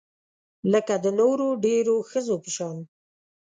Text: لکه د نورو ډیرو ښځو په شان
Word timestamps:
لکه 0.73 0.93
د 1.03 1.05
نورو 1.19 1.47
ډیرو 1.65 1.95
ښځو 2.09 2.35
په 2.43 2.49
شان 2.55 2.77